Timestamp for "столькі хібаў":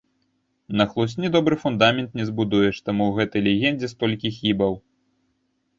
3.95-4.73